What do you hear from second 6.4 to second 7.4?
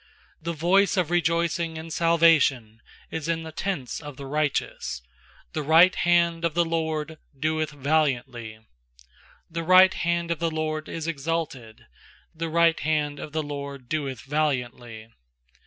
of the LORD